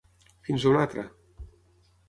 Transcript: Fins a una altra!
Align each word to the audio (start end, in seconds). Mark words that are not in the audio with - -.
Fins 0.47 0.65
a 0.65 0.71
una 0.71 0.81
altra! 0.85 1.05